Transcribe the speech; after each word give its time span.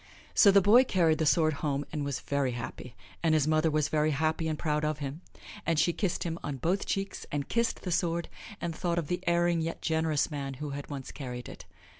So 0.33 0.49
the 0.49 0.61
boy 0.63 0.83
carried 0.83 1.19
the 1.19 1.27
sword 1.27 1.53
home 1.61 1.85
and 1.91 2.03
was 2.03 2.21
very 2.21 2.53
happy, 2.53 2.95
and 3.21 3.35
his 3.35 3.47
mother 3.47 3.69
was 3.69 3.87
very 3.87 4.09
happy 4.09 4.47
and 4.47 4.57
proud 4.57 4.83
of 4.83 4.97
him, 4.97 5.21
and 5.63 5.77
she 5.77 5.93
kissed 5.93 6.23
him 6.23 6.39
on 6.43 6.57
both 6.57 6.87
cheeks 6.87 7.27
and 7.31 7.47
kissed 7.47 7.83
the 7.83 7.91
sword 7.91 8.27
and 8.59 8.75
thought 8.75 8.97
of 8.97 9.09
the 9.09 9.21
erring, 9.27 9.61
yet 9.61 9.79
generous 9.83 10.31
man 10.31 10.55
who 10.55 10.73
once 10.89 11.09
had 11.09 11.13
carried 11.13 11.47
it. 11.47 11.65